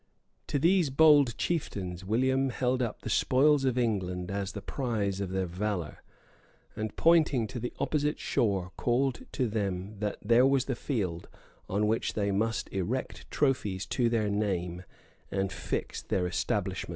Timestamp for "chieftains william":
1.37-2.49